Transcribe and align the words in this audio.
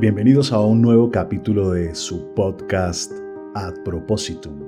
Bienvenidos 0.00 0.50
a 0.50 0.58
un 0.58 0.82
nuevo 0.82 1.08
capítulo 1.08 1.70
de 1.70 1.94
su 1.94 2.34
podcast 2.34 3.12
Ad 3.54 3.74
Propositum. 3.84 4.60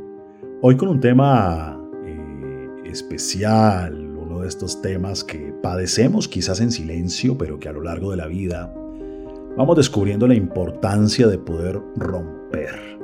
Hoy 0.62 0.76
con 0.76 0.88
un 0.88 1.00
tema 1.00 1.76
eh, 2.06 2.68
especial, 2.84 4.16
uno 4.16 4.42
de 4.42 4.48
estos 4.48 4.80
temas 4.80 5.24
que 5.24 5.52
padecemos 5.60 6.28
quizás 6.28 6.60
en 6.60 6.70
silencio, 6.70 7.36
pero 7.36 7.58
que 7.58 7.68
a 7.68 7.72
lo 7.72 7.82
largo 7.82 8.12
de 8.12 8.18
la 8.18 8.28
vida 8.28 8.72
vamos 9.56 9.76
descubriendo 9.76 10.28
la 10.28 10.36
importancia 10.36 11.26
de 11.26 11.38
poder 11.38 11.82
romper. 11.96 12.96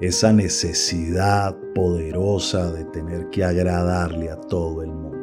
Esa 0.00 0.32
necesidad 0.32 1.54
poderosa 1.74 2.72
de 2.72 2.86
tener 2.86 3.28
que 3.28 3.44
agradarle 3.44 4.30
a 4.30 4.40
todo 4.40 4.82
el 4.82 4.90
mundo. 4.90 5.18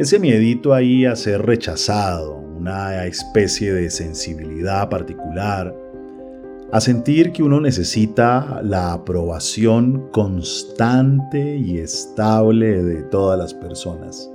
Ese 0.00 0.18
miedito 0.18 0.74
ahí 0.74 1.06
a 1.06 1.14
ser 1.14 1.42
rechazado, 1.42 2.43
una 2.64 3.04
especie 3.04 3.74
de 3.74 3.90
sensibilidad 3.90 4.88
particular, 4.88 5.76
a 6.72 6.80
sentir 6.80 7.30
que 7.30 7.42
uno 7.42 7.60
necesita 7.60 8.62
la 8.62 8.94
aprobación 8.94 10.08
constante 10.12 11.58
y 11.58 11.76
estable 11.76 12.82
de 12.82 13.02
todas 13.02 13.38
las 13.38 13.52
personas. 13.52 14.30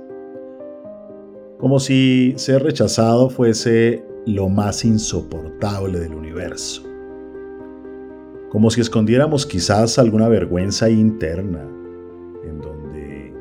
Como 1.58 1.80
si 1.80 2.34
ser 2.36 2.62
rechazado 2.62 3.30
fuese 3.30 4.04
lo 4.26 4.48
más 4.48 4.84
insoportable 4.84 5.98
del 5.98 6.14
universo. 6.14 6.84
Como 8.48 8.70
si 8.70 8.80
escondiéramos 8.80 9.44
quizás 9.44 9.98
alguna 9.98 10.28
vergüenza 10.28 10.88
interna 10.88 11.68
en 12.44 12.60
donde 12.60 13.34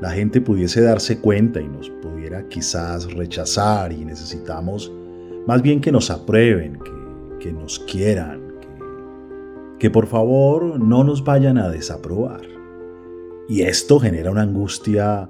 la 0.00 0.10
gente 0.10 0.40
pudiese 0.40 0.80
darse 0.80 1.20
cuenta 1.20 1.60
y 1.60 1.68
nos 1.68 1.90
quizás 2.48 3.12
rechazar 3.12 3.92
y 3.92 4.04
necesitamos 4.04 4.92
más 5.46 5.62
bien 5.62 5.80
que 5.80 5.92
nos 5.92 6.10
aprueben, 6.10 6.78
que, 7.40 7.52
nos 7.52 7.78
quieran, 7.80 8.40
que, 8.60 9.78
que 9.78 9.90
por 9.90 10.06
favor 10.06 10.80
no 10.80 11.04
nos 11.04 11.22
vayan 11.22 11.58
a 11.58 11.68
desaprobar. 11.68 12.42
Y 13.48 13.62
esto 13.62 14.00
genera 14.00 14.32
una 14.32 14.42
angustia 14.42 15.28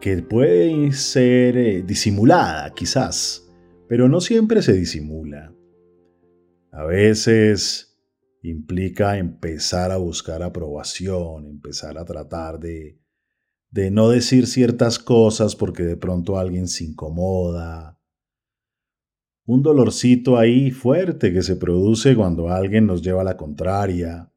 que 0.00 0.22
puede 0.22 0.92
ser 0.92 1.56
eh, 1.56 1.82
disimulada 1.82 2.72
quizás, 2.74 3.48
pero 3.88 4.08
no 4.08 4.20
siempre 4.20 4.62
se 4.62 4.72
disimula. 4.72 5.54
A 6.72 6.84
veces 6.84 7.96
implica 8.42 9.18
empezar 9.18 9.90
a 9.90 9.96
buscar 9.96 10.42
aprobación, 10.42 11.46
empezar 11.46 11.98
a 11.98 12.04
tratar 12.04 12.58
de 12.58 12.98
de 13.70 13.90
no 13.90 14.08
decir 14.08 14.46
ciertas 14.46 14.98
cosas 14.98 15.54
porque 15.54 15.82
de 15.82 15.96
pronto 15.96 16.38
alguien 16.38 16.68
se 16.68 16.84
incomoda. 16.84 17.98
Un 19.44 19.62
dolorcito 19.62 20.38
ahí 20.38 20.70
fuerte 20.70 21.32
que 21.32 21.42
se 21.42 21.56
produce 21.56 22.14
cuando 22.14 22.48
alguien 22.48 22.86
nos 22.86 23.02
lleva 23.02 23.22
a 23.22 23.24
la 23.24 23.36
contraria 23.36 24.32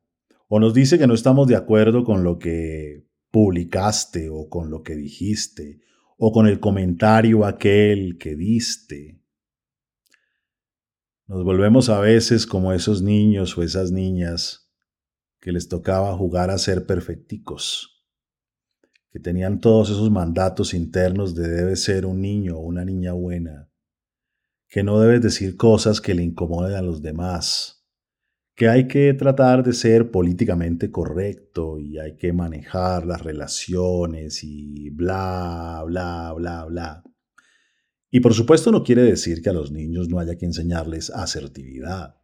o 0.47 0.59
nos 0.59 0.73
dice 0.73 0.97
que 0.97 1.07
no 1.07 1.13
estamos 1.13 1.47
de 1.47 1.55
acuerdo 1.55 2.03
con 2.03 2.23
lo 2.23 2.37
que 2.39 3.07
publicaste 3.29 4.29
o 4.29 4.49
con 4.49 4.69
lo 4.69 4.83
que 4.83 4.95
dijiste 4.95 5.79
o 6.17 6.31
con 6.31 6.47
el 6.47 6.59
comentario 6.59 7.45
aquel 7.45 8.17
que 8.17 8.35
diste. 8.35 9.21
Nos 11.27 11.43
volvemos 11.43 11.89
a 11.89 12.01
veces 12.01 12.45
como 12.45 12.73
esos 12.73 13.01
niños 13.01 13.57
o 13.57 13.63
esas 13.63 13.91
niñas 13.91 14.69
que 15.39 15.53
les 15.53 15.69
tocaba 15.69 16.15
jugar 16.15 16.49
a 16.51 16.57
ser 16.57 16.85
perfecticos 16.85 18.00
que 19.11 19.19
tenían 19.19 19.59
todos 19.59 19.89
esos 19.89 20.09
mandatos 20.09 20.73
internos 20.73 21.35
de 21.35 21.49
debe 21.49 21.75
ser 21.75 22.05
un 22.05 22.21
niño 22.21 22.57
o 22.57 22.61
una 22.61 22.85
niña 22.85 23.11
buena, 23.11 23.69
que 24.69 24.83
no 24.83 24.99
debes 25.01 25.21
decir 25.21 25.57
cosas 25.57 25.99
que 25.99 26.15
le 26.15 26.23
incomoden 26.23 26.75
a 26.75 26.81
los 26.81 27.01
demás, 27.01 27.85
que 28.55 28.69
hay 28.69 28.87
que 28.87 29.13
tratar 29.13 29.63
de 29.63 29.73
ser 29.73 30.11
políticamente 30.11 30.91
correcto 30.91 31.77
y 31.77 31.99
hay 31.99 32.15
que 32.15 32.31
manejar 32.31 33.05
las 33.05 33.21
relaciones 33.21 34.43
y 34.43 34.89
bla, 34.91 35.83
bla, 35.85 36.33
bla, 36.33 36.65
bla. 36.65 37.03
Y 38.09 38.21
por 38.21 38.33
supuesto 38.33 38.71
no 38.71 38.83
quiere 38.83 39.03
decir 39.03 39.41
que 39.41 39.49
a 39.49 39.53
los 39.53 39.71
niños 39.71 40.07
no 40.07 40.19
haya 40.19 40.37
que 40.37 40.45
enseñarles 40.45 41.09
asertividad 41.09 42.15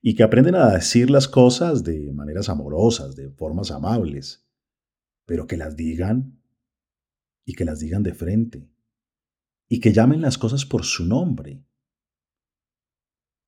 y 0.00 0.16
que 0.16 0.24
aprenden 0.24 0.56
a 0.56 0.72
decir 0.72 1.08
las 1.08 1.28
cosas 1.28 1.84
de 1.84 2.12
maneras 2.12 2.48
amorosas, 2.48 3.14
de 3.14 3.30
formas 3.30 3.70
amables 3.70 4.42
pero 5.26 5.46
que 5.46 5.56
las 5.56 5.76
digan 5.76 6.40
y 7.44 7.54
que 7.54 7.64
las 7.64 7.80
digan 7.80 8.02
de 8.02 8.14
frente 8.14 8.68
y 9.68 9.80
que 9.80 9.92
llamen 9.94 10.20
las 10.20 10.36
cosas 10.36 10.66
por 10.66 10.84
su 10.84 11.06
nombre. 11.06 11.64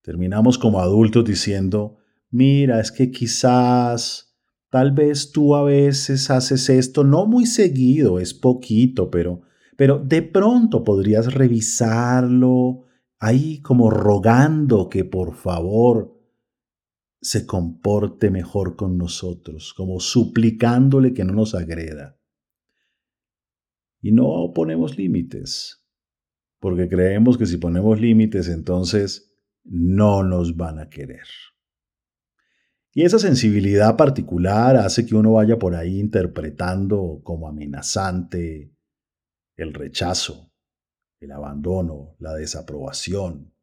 Terminamos 0.02 0.56
como 0.56 0.80
adultos 0.80 1.24
diciendo, 1.24 1.98
mira, 2.30 2.80
es 2.80 2.90
que 2.90 3.10
quizás, 3.10 4.34
tal 4.70 4.92
vez 4.92 5.32
tú 5.32 5.54
a 5.54 5.62
veces 5.62 6.30
haces 6.30 6.70
esto, 6.70 7.04
no 7.04 7.26
muy 7.26 7.44
seguido, 7.44 8.18
es 8.18 8.32
poquito, 8.32 9.10
pero, 9.10 9.42
pero 9.76 9.98
de 9.98 10.22
pronto 10.22 10.82
podrías 10.82 11.34
revisarlo 11.34 12.84
ahí 13.18 13.60
como 13.60 13.90
rogando 13.90 14.88
que 14.88 15.04
por 15.04 15.34
favor 15.34 16.13
se 17.24 17.46
comporte 17.46 18.30
mejor 18.30 18.76
con 18.76 18.98
nosotros, 18.98 19.72
como 19.72 19.98
suplicándole 19.98 21.14
que 21.14 21.24
no 21.24 21.32
nos 21.32 21.54
agreda. 21.54 22.20
Y 24.02 24.12
no 24.12 24.52
ponemos 24.54 24.98
límites, 24.98 25.82
porque 26.60 26.86
creemos 26.86 27.38
que 27.38 27.46
si 27.46 27.56
ponemos 27.56 27.98
límites 27.98 28.48
entonces 28.48 29.34
no 29.64 30.22
nos 30.22 30.54
van 30.54 30.78
a 30.78 30.90
querer. 30.90 31.26
Y 32.92 33.04
esa 33.04 33.18
sensibilidad 33.18 33.96
particular 33.96 34.76
hace 34.76 35.06
que 35.06 35.14
uno 35.14 35.32
vaya 35.32 35.58
por 35.58 35.74
ahí 35.74 35.98
interpretando 35.98 37.22
como 37.24 37.48
amenazante 37.48 38.70
el 39.56 39.72
rechazo, 39.72 40.52
el 41.20 41.32
abandono, 41.32 42.16
la 42.18 42.34
desaprobación, 42.34 43.53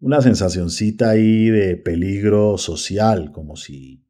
una 0.00 0.22
sensacioncita 0.22 1.10
ahí 1.10 1.50
de 1.50 1.76
peligro 1.76 2.56
social, 2.56 3.32
como 3.32 3.56
si 3.56 4.02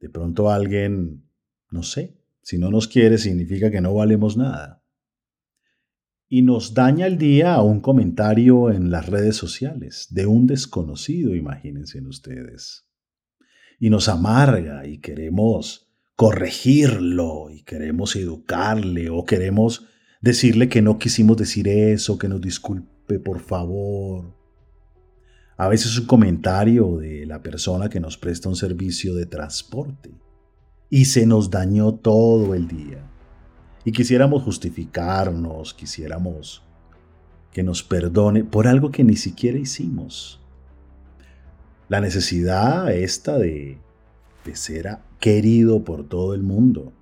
de 0.00 0.08
pronto 0.08 0.50
alguien, 0.50 1.24
no 1.70 1.84
sé, 1.84 2.18
si 2.42 2.58
no 2.58 2.70
nos 2.70 2.88
quiere 2.88 3.18
significa 3.18 3.70
que 3.70 3.80
no 3.80 3.94
valemos 3.94 4.36
nada. 4.36 4.82
Y 6.28 6.42
nos 6.42 6.74
daña 6.74 7.06
el 7.06 7.18
día 7.18 7.54
a 7.54 7.62
un 7.62 7.80
comentario 7.80 8.70
en 8.70 8.90
las 8.90 9.06
redes 9.06 9.36
sociales 9.36 10.08
de 10.10 10.26
un 10.26 10.46
desconocido, 10.46 11.36
imagínense 11.36 12.00
ustedes. 12.00 12.86
Y 13.78 13.90
nos 13.90 14.08
amarga 14.08 14.86
y 14.86 14.98
queremos 14.98 15.92
corregirlo 16.16 17.50
y 17.50 17.62
queremos 17.62 18.16
educarle 18.16 19.10
o 19.10 19.24
queremos 19.24 19.86
decirle 20.20 20.68
que 20.68 20.82
no 20.82 20.98
quisimos 20.98 21.36
decir 21.36 21.68
eso, 21.68 22.18
que 22.18 22.28
nos 22.28 22.40
disculpe 22.40 23.18
por 23.18 23.40
favor 23.40 24.41
a 25.62 25.68
veces 25.68 25.96
un 25.96 26.06
comentario 26.06 26.96
de 26.96 27.24
la 27.24 27.40
persona 27.40 27.88
que 27.88 28.00
nos 28.00 28.18
presta 28.18 28.48
un 28.48 28.56
servicio 28.56 29.14
de 29.14 29.26
transporte. 29.26 30.10
Y 30.90 31.04
se 31.04 31.24
nos 31.24 31.50
dañó 31.50 31.94
todo 31.94 32.56
el 32.56 32.66
día. 32.66 33.08
Y 33.84 33.92
quisiéramos 33.92 34.42
justificarnos, 34.42 35.72
quisiéramos 35.72 36.64
que 37.52 37.62
nos 37.62 37.84
perdone 37.84 38.42
por 38.42 38.66
algo 38.66 38.90
que 38.90 39.04
ni 39.04 39.14
siquiera 39.14 39.56
hicimos. 39.56 40.40
La 41.88 42.00
necesidad 42.00 42.92
esta 42.92 43.38
de, 43.38 43.78
ser 44.54 44.98
querido 45.20 45.84
por 45.84 46.08
todo 46.08 46.34
el 46.34 46.42
mundo 46.42 46.92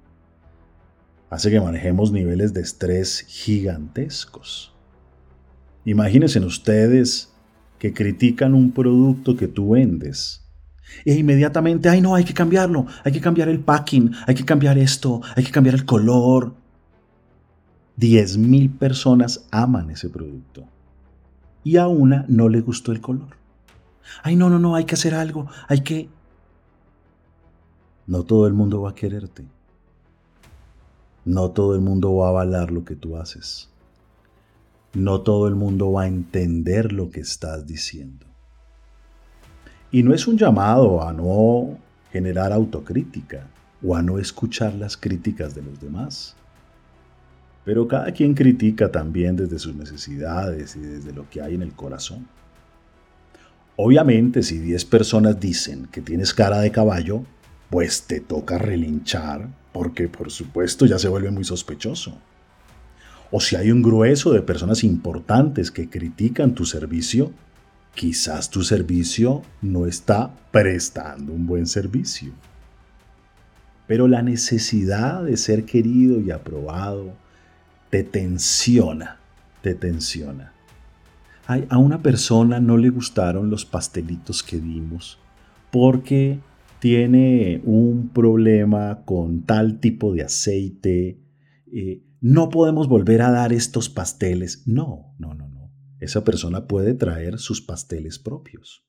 hace 1.31 1.50
que 1.50 1.62
manejemos 1.62 2.12
niveles 2.12 2.53
de 2.53 2.60
estrés 2.60 3.25
gigantescos. 3.27 4.75
Imagínense 5.86 6.39
ustedes 6.41 7.30
que 7.80 7.94
critican 7.94 8.54
un 8.54 8.71
producto 8.72 9.34
que 9.36 9.48
tú 9.48 9.71
vendes. 9.71 10.47
E 11.04 11.15
inmediatamente, 11.15 11.88
ay 11.88 12.00
no, 12.03 12.15
hay 12.15 12.24
que 12.24 12.34
cambiarlo, 12.34 12.86
hay 13.03 13.12
que 13.12 13.21
cambiar 13.21 13.48
el 13.48 13.60
packing, 13.60 14.12
hay 14.27 14.34
que 14.34 14.44
cambiar 14.44 14.77
esto, 14.77 15.22
hay 15.34 15.44
que 15.44 15.50
cambiar 15.50 15.74
el 15.74 15.86
color. 15.86 16.53
Diez 17.97 18.36
mil 18.36 18.71
personas 18.71 19.47
aman 19.50 19.91
ese 19.91 20.10
producto 20.10 20.68
y 21.65 21.78
a 21.78 21.88
una 21.88 22.27
no 22.28 22.48
le 22.50 22.60
gustó 22.60 22.92
el 22.92 23.00
color. 23.00 23.36
Ay, 24.22 24.36
no, 24.36 24.50
no, 24.50 24.59
no, 24.59 24.74
hay 24.74 24.84
que 24.84 24.94
hacer 24.94 25.15
algo, 25.15 25.48
hay 25.66 25.80
que... 25.80 26.09
No 28.06 28.24
todo 28.24 28.47
el 28.47 28.53
mundo 28.53 28.82
va 28.82 28.91
a 28.91 28.94
quererte. 28.94 29.47
No 31.24 31.50
todo 31.50 31.74
el 31.74 31.80
mundo 31.80 32.15
va 32.16 32.27
a 32.27 32.30
avalar 32.30 32.72
lo 32.72 32.84
que 32.84 32.97
tú 32.97 33.16
haces 33.16 33.71
no 34.92 35.21
todo 35.21 35.47
el 35.48 35.54
mundo 35.54 35.92
va 35.92 36.03
a 36.03 36.09
entender 36.09 36.92
lo 36.92 37.10
que 37.10 37.21
estás 37.21 37.66
diciendo. 37.66 38.27
Y 39.92 40.03
no 40.03 40.15
es 40.15 40.27
un 40.27 40.39
llamado 40.39 41.07
a 41.07 41.13
no 41.13 41.78
generar 42.13 42.53
autocrítica 42.53 43.48
o 43.83 43.97
a 43.97 44.03
no 44.03 44.19
escuchar 44.19 44.75
las 44.75 44.97
críticas 44.97 45.54
de 45.54 45.63
los 45.63 45.81
demás. 45.81 46.37
Pero 47.65 47.87
cada 47.87 48.13
quien 48.13 48.34
critica 48.34 48.91
también 48.91 49.37
desde 49.37 49.59
sus 49.59 49.75
necesidades 49.75 50.77
y 50.77 50.81
desde 50.81 51.13
lo 51.13 51.28
que 51.28 51.42
hay 51.42 51.54
en 51.54 51.63
el 51.63 51.72
corazón. 51.72 52.27
Obviamente, 53.77 54.42
si 54.42 54.59
10 54.59 54.84
personas 54.87 55.41
dicen 55.41 55.87
que 55.87 56.03
tienes 56.03 56.34
cara 56.34 56.60
de 56.60 56.71
caballo, 56.71 57.25
pues 57.71 58.03
te 58.03 58.21
toca 58.21 58.59
relinchar, 58.59 59.48
porque 59.72 60.09
por 60.09 60.31
supuesto 60.31 60.84
ya 60.87 60.98
se 60.98 61.09
vuelve 61.09 61.31
muy 61.31 61.45
sospechoso. 61.45 62.19
O 63.30 63.41
si 63.41 63.56
hay 63.56 63.71
un 63.71 63.82
grueso 63.82 64.32
de 64.32 64.42
personas 64.42 64.82
importantes 64.82 65.71
que 65.71 65.88
critican 65.88 66.54
tu 66.54 66.65
servicio, 66.65 67.32
quizás 67.94 68.50
tu 68.50 68.62
servicio 68.62 69.42
no 69.62 69.86
está 69.86 70.34
prestando 70.50 71.32
un 71.32 71.47
buen 71.47 71.66
servicio. 71.66 72.32
Pero 73.86 74.09
la 74.09 74.22
necesidad 74.22 75.22
de 75.22 75.36
ser 75.36 75.65
querido 75.65 76.21
y 76.21 76.30
aprobado 76.30 77.12
te 77.91 78.03
tensiona, 78.03 79.18
te 79.62 79.74
tensiona. 79.74 80.53
a 81.47 81.78
una 81.78 82.00
persona 82.00 82.60
no 82.60 82.77
le 82.77 82.91
gustaron 82.91 83.50
los 83.50 83.65
pastelitos 83.65 84.44
que 84.44 84.60
dimos 84.60 85.18
porque 85.71 86.38
tiene 86.78 87.60
un 87.65 88.09
problema 88.09 89.03
con 89.04 89.42
tal 89.42 89.80
tipo 89.80 90.12
de 90.12 90.22
aceite. 90.22 91.18
Eh, 91.72 92.00
no 92.20 92.50
podemos 92.50 92.88
volver 92.88 93.22
a 93.22 93.30
dar 93.30 93.52
estos 93.52 93.88
pasteles. 93.88 94.66
No, 94.66 95.14
no, 95.18 95.34
no, 95.34 95.48
no. 95.48 95.72
Esa 95.98 96.24
persona 96.24 96.66
puede 96.66 96.94
traer 96.94 97.38
sus 97.38 97.60
pasteles 97.60 98.18
propios. 98.18 98.84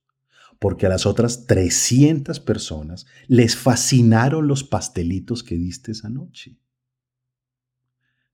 Porque 0.59 0.85
a 0.85 0.89
las 0.89 1.05
otras 1.05 1.47
300 1.47 2.39
personas 2.39 3.07
les 3.27 3.55
fascinaron 3.55 4.47
los 4.47 4.63
pastelitos 4.63 5.43
que 5.43 5.55
diste 5.55 5.91
esa 5.91 6.09
noche. 6.09 6.59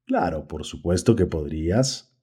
Claro, 0.05 0.47
por 0.47 0.65
supuesto 0.65 1.15
que 1.15 1.25
podrías 1.25 2.13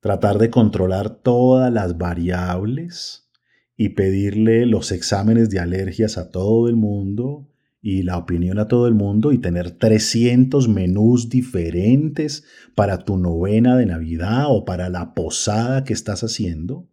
tratar 0.00 0.38
de 0.38 0.50
controlar 0.50 1.10
todas 1.10 1.72
las 1.72 1.98
variables 1.98 3.30
y 3.76 3.90
pedirle 3.90 4.66
los 4.66 4.92
exámenes 4.92 5.50
de 5.50 5.58
alergias 5.58 6.18
a 6.18 6.30
todo 6.30 6.68
el 6.68 6.76
mundo 6.76 7.53
y 7.86 8.02
la 8.02 8.16
opinión 8.16 8.58
a 8.58 8.66
todo 8.66 8.88
el 8.88 8.94
mundo 8.94 9.30
y 9.30 9.36
tener 9.36 9.72
300 9.72 10.70
menús 10.70 11.28
diferentes 11.28 12.42
para 12.74 13.04
tu 13.04 13.18
novena 13.18 13.76
de 13.76 13.84
Navidad 13.84 14.46
o 14.48 14.64
para 14.64 14.88
la 14.88 15.12
posada 15.12 15.84
que 15.84 15.92
estás 15.92 16.24
haciendo 16.24 16.88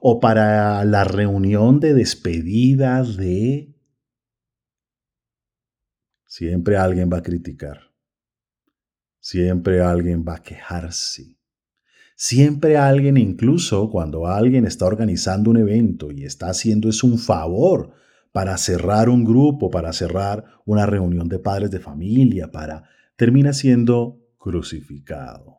o 0.00 0.20
para 0.20 0.84
la 0.84 1.02
reunión 1.02 1.80
de 1.80 1.94
despedida 1.94 3.02
de... 3.02 3.74
Siempre 6.26 6.76
alguien 6.76 7.10
va 7.12 7.16
a 7.16 7.22
criticar. 7.24 7.90
Siempre 9.18 9.82
alguien 9.82 10.24
va 10.24 10.36
a 10.36 10.42
quejarse. 10.44 11.40
Siempre 12.14 12.76
alguien, 12.76 13.16
incluso 13.16 13.90
cuando 13.90 14.28
alguien 14.28 14.64
está 14.64 14.86
organizando 14.86 15.50
un 15.50 15.56
evento 15.56 16.12
y 16.12 16.24
está 16.24 16.50
haciendo 16.50 16.88
es 16.88 17.02
un 17.02 17.18
favor 17.18 17.98
para 18.32 18.56
cerrar 18.58 19.08
un 19.08 19.24
grupo, 19.24 19.70
para 19.70 19.92
cerrar 19.92 20.44
una 20.64 20.86
reunión 20.86 21.28
de 21.28 21.38
padres 21.38 21.70
de 21.70 21.80
familia, 21.80 22.50
para 22.50 22.88
termina 23.16 23.52
siendo 23.52 24.20
crucificado. 24.38 25.58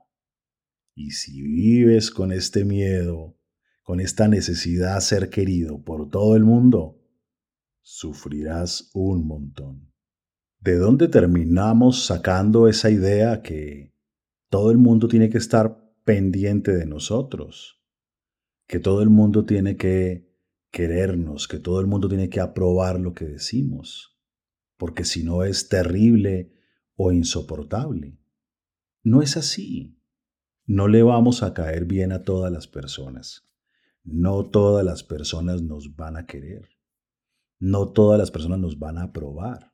Y 0.95 1.12
si 1.12 1.41
vives 1.41 2.12
con 2.12 2.31
este 2.31 2.65
miedo, 2.65 3.38
con 3.83 4.00
esta 4.00 4.27
necesidad 4.27 4.95
de 4.95 5.01
ser 5.01 5.29
querido 5.29 5.83
por 5.83 6.09
todo 6.09 6.35
el 6.35 6.44
mundo, 6.44 7.00
sufrirás 7.81 8.89
un 8.94 9.27
montón. 9.27 9.91
¿De 10.59 10.75
dónde 10.75 11.07
terminamos 11.07 12.06
sacando 12.06 12.68
esa 12.68 12.89
idea 12.89 13.41
que 13.41 13.94
todo 14.50 14.71
el 14.71 14.77
mundo 14.77 15.07
tiene 15.07 15.29
que 15.29 15.39
estar 15.39 15.91
pendiente 16.03 16.75
de 16.75 16.85
nosotros? 16.85 17.81
Que 18.68 18.79
todo 18.79 19.01
el 19.01 19.09
mundo 19.09 19.45
tiene 19.45 19.75
que 19.75 20.31
querernos, 20.71 21.47
que 21.47 21.59
todo 21.59 21.79
el 21.81 21.88
mundo 21.88 22.07
tiene 22.07 22.29
que 22.29 22.39
aprobar 22.39 23.00
lo 23.00 23.13
que 23.13 23.25
decimos, 23.25 24.18
porque 24.77 25.03
si 25.03 25.23
no 25.23 25.44
es 25.44 25.69
terrible 25.69 26.53
o 26.95 27.12
insoportable. 27.12 28.18
No 29.03 29.21
es 29.21 29.38
así. 29.38 29.97
No 30.65 30.88
le 30.88 31.03
vamos 31.03 31.44
a 31.44 31.53
caer 31.53 31.85
bien 31.85 32.12
a 32.12 32.23
todas 32.23 32.51
las 32.51 32.68
personas. 32.68 33.50
No 34.03 34.50
todas 34.50 34.85
las 34.85 35.03
personas 35.03 35.62
nos 35.62 35.95
van 35.95 36.18
a 36.18 36.25
querer. 36.25 36.69
No 37.59 37.91
todas 37.91 38.18
las 38.18 38.31
personas 38.31 38.59
nos 38.59 38.79
van 38.79 38.97
a 38.97 39.03
aprobar. 39.03 39.73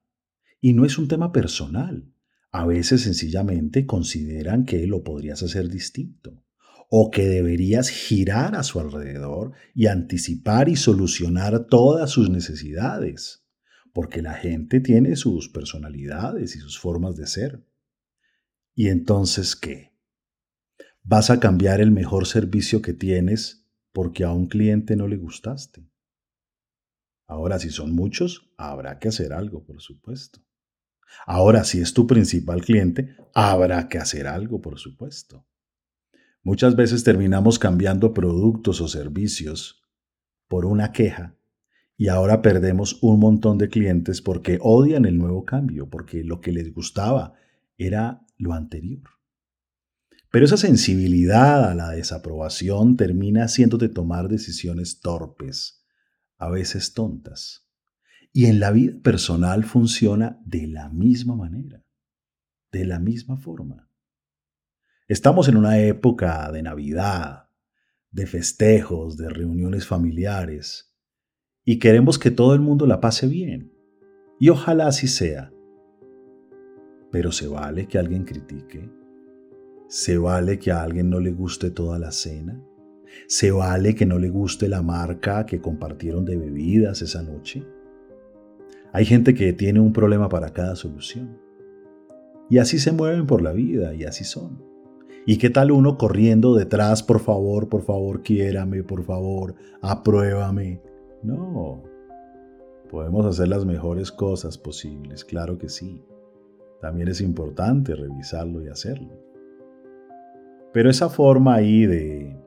Y 0.59 0.73
no 0.73 0.85
es 0.85 0.97
un 0.97 1.07
tema 1.07 1.31
personal. 1.31 2.13
A 2.51 2.65
veces 2.65 3.01
sencillamente 3.01 3.85
consideran 3.85 4.65
que 4.65 4.87
lo 4.87 5.03
podrías 5.03 5.43
hacer 5.43 5.69
distinto 5.69 6.36
o 6.89 7.11
que 7.11 7.27
deberías 7.27 7.89
girar 7.89 8.55
a 8.55 8.63
su 8.63 8.79
alrededor 8.79 9.51
y 9.73 9.87
anticipar 9.87 10.69
y 10.69 10.75
solucionar 10.75 11.67
todas 11.67 12.09
sus 12.11 12.29
necesidades, 12.29 13.45
porque 13.93 14.21
la 14.21 14.33
gente 14.33 14.79
tiene 14.79 15.15
sus 15.15 15.49
personalidades 15.49 16.55
y 16.55 16.59
sus 16.59 16.79
formas 16.79 17.15
de 17.17 17.27
ser. 17.27 17.65
¿Y 18.73 18.87
entonces 18.87 19.55
qué? 19.55 19.93
¿Vas 21.03 21.29
a 21.29 21.39
cambiar 21.39 21.81
el 21.81 21.91
mejor 21.91 22.25
servicio 22.25 22.81
que 22.81 22.93
tienes 22.93 23.65
porque 23.91 24.23
a 24.23 24.31
un 24.31 24.47
cliente 24.47 24.95
no 24.95 25.07
le 25.07 25.17
gustaste? 25.17 25.89
Ahora, 27.27 27.59
si 27.59 27.69
son 27.69 27.93
muchos, 27.93 28.53
habrá 28.57 28.99
que 28.99 29.09
hacer 29.09 29.33
algo, 29.33 29.65
por 29.65 29.81
supuesto. 29.81 30.39
Ahora, 31.25 31.63
si 31.63 31.81
es 31.81 31.93
tu 31.93 32.07
principal 32.07 32.61
cliente, 32.61 33.15
habrá 33.33 33.89
que 33.89 33.97
hacer 33.97 34.27
algo, 34.27 34.61
por 34.61 34.79
supuesto. 34.79 35.45
Muchas 36.47 36.77
veces 36.77 37.03
terminamos 37.03 37.59
cambiando 37.59 38.13
productos 38.13 38.79
o 38.79 38.87
servicios 38.87 39.83
por 40.47 40.65
una 40.65 40.93
queja 40.93 41.35
y 41.97 42.07
ahora 42.07 42.41
perdemos 42.41 42.99
un 43.03 43.19
montón 43.19 43.57
de 43.57 43.67
clientes 43.67 44.21
porque 44.21 44.57
odian 44.61 45.03
el 45.03 45.17
nuevo 45.17 45.43
cambio, 45.43 45.89
porque 45.89 46.23
lo 46.23 46.39
que 46.39 46.53
les 46.53 46.73
gustaba 46.73 47.33
era 47.77 48.25
lo 48.37 48.53
anterior. 48.53 49.03
Pero 50.31 50.45
esa 50.45 50.55
sensibilidad 50.55 51.69
a 51.69 51.75
la 51.75 51.89
desaprobación 51.89 52.95
termina 52.95 53.43
haciéndote 53.43 53.89
tomar 53.89 54.29
decisiones 54.29 55.01
torpes, 55.01 55.85
a 56.37 56.49
veces 56.49 56.93
tontas. 56.93 57.67
Y 58.31 58.45
en 58.45 58.61
la 58.61 58.71
vida 58.71 58.93
personal 59.03 59.65
funciona 59.65 60.39
de 60.45 60.65
la 60.67 60.87
misma 60.87 61.35
manera, 61.35 61.83
de 62.71 62.85
la 62.85 62.99
misma 62.99 63.35
forma. 63.35 63.86
Estamos 65.09 65.47
en 65.47 65.55
una 65.55 65.79
época 65.79 66.51
de 66.51 66.61
Navidad, 66.61 67.47
de 68.11 68.27
festejos, 68.27 69.15
de 69.15 69.29
reuniones 69.29 69.87
familiares, 69.87 70.93
y 71.63 71.79
queremos 71.79 72.19
que 72.19 72.29
todo 72.29 72.53
el 72.53 72.59
mundo 72.59 72.85
la 72.85 72.99
pase 72.99 73.25
bien. 73.25 73.71
Y 74.37 74.49
ojalá 74.49 74.87
así 74.87 75.07
sea. 75.07 75.53
Pero 77.09 77.31
se 77.31 77.47
vale 77.47 77.87
que 77.87 77.97
alguien 77.97 78.25
critique. 78.25 78.91
Se 79.87 80.17
vale 80.17 80.59
que 80.59 80.73
a 80.73 80.83
alguien 80.83 81.09
no 81.09 81.21
le 81.21 81.31
guste 81.31 81.71
toda 81.71 81.97
la 81.99 82.11
cena. 82.11 82.61
Se 83.27 83.51
vale 83.51 83.95
que 83.95 84.05
no 84.05 84.19
le 84.19 84.29
guste 84.29 84.67
la 84.67 84.81
marca 84.81 85.45
que 85.45 85.61
compartieron 85.61 86.25
de 86.25 86.35
bebidas 86.35 87.01
esa 87.01 87.23
noche. 87.23 87.65
Hay 88.91 89.05
gente 89.05 89.33
que 89.33 89.53
tiene 89.53 89.79
un 89.79 89.93
problema 89.93 90.27
para 90.27 90.51
cada 90.51 90.75
solución. 90.75 91.39
Y 92.49 92.57
así 92.57 92.77
se 92.77 92.91
mueven 92.91 93.25
por 93.25 93.41
la 93.41 93.53
vida 93.53 93.93
y 93.93 94.03
así 94.03 94.25
son. 94.25 94.66
¿Y 95.29 95.37
qué 95.39 95.49
tal 95.49 95.71
uno 95.71 95.97
corriendo 95.97 96.55
detrás, 96.55 97.03
por 97.03 97.19
favor, 97.19 97.67
por 97.67 97.81
favor, 97.81 98.23
quiérame, 98.23 98.81
por 98.81 99.03
favor, 99.03 99.55
apruébame? 99.81 100.81
No. 101.21 101.83
Podemos 102.89 103.25
hacer 103.25 103.49
las 103.49 103.65
mejores 103.65 104.09
cosas 104.09 104.57
posibles, 104.57 105.25
claro 105.25 105.57
que 105.57 105.67
sí. 105.67 106.01
También 106.79 107.09
es 107.09 107.19
importante 107.19 107.93
revisarlo 107.93 108.63
y 108.63 108.69
hacerlo. 108.69 109.21
Pero 110.71 110.89
esa 110.89 111.09
forma 111.09 111.55
ahí 111.55 111.85
de 111.85 112.41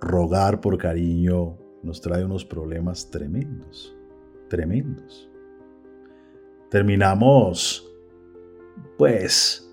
rogar 0.00 0.60
por 0.60 0.78
cariño 0.78 1.56
nos 1.84 2.00
trae 2.00 2.24
unos 2.24 2.44
problemas 2.44 3.12
tremendos, 3.12 3.96
tremendos. 4.48 5.30
Terminamos, 6.68 7.88
pues, 8.98 9.71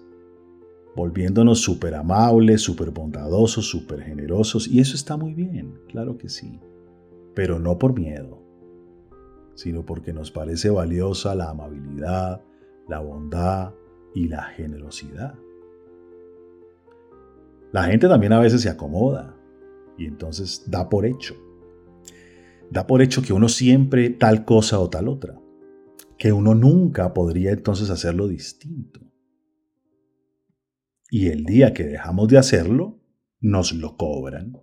volviéndonos 1.00 1.62
súper 1.62 1.96
amables, 1.96 2.60
súper 2.60 2.92
bondadosos, 2.92 3.66
súper 3.66 4.02
generosos, 4.02 4.68
y 4.68 4.82
eso 4.82 4.96
está 4.96 5.16
muy 5.16 5.34
bien, 5.34 5.80
claro 5.88 6.18
que 6.18 6.28
sí, 6.28 6.60
pero 7.34 7.58
no 7.58 7.78
por 7.78 7.98
miedo, 7.98 8.44
sino 9.56 9.86
porque 9.86 10.12
nos 10.12 10.30
parece 10.30 10.70
valiosa 10.70 11.36
la 11.36 11.52
amabilidad, 11.52 12.42
la 12.90 13.00
bondad 13.00 13.74
y 14.14 14.28
la 14.28 14.44
generosidad. 14.44 15.36
La 17.72 17.84
gente 17.84 18.10
también 18.10 18.34
a 18.34 18.40
veces 18.42 18.60
se 18.60 18.70
acomoda 18.70 19.38
y 19.98 20.06
entonces 20.06 20.66
da 20.68 20.90
por 20.90 21.06
hecho. 21.06 21.36
Da 22.72 22.86
por 22.86 23.02
hecho 23.02 23.22
que 23.22 23.32
uno 23.32 23.48
siempre 23.48 24.10
tal 24.10 24.44
cosa 24.44 24.80
o 24.80 24.90
tal 24.90 25.08
otra, 25.08 25.40
que 26.18 26.34
uno 26.34 26.56
nunca 26.56 27.14
podría 27.14 27.52
entonces 27.52 27.90
hacerlo 27.90 28.28
distinto. 28.28 29.09
Y 31.10 31.30
el 31.30 31.44
día 31.44 31.74
que 31.74 31.84
dejamos 31.84 32.28
de 32.28 32.38
hacerlo, 32.38 33.00
nos 33.40 33.74
lo 33.74 33.98
cobran. 33.98 34.54